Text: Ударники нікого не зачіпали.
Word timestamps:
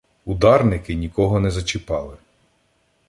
Ударники 0.25 0.95
нікого 0.95 1.39
не 1.39 1.51
зачіпали. 1.51 2.17